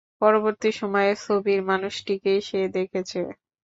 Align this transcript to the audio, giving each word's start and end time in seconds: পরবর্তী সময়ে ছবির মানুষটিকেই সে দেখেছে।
পরবর্তী 0.21 0.69
সময়ে 0.79 1.11
ছবির 1.23 1.59
মানুষটিকেই 1.69 2.39
সে 2.47 2.59
দেখেছে। 2.75 3.19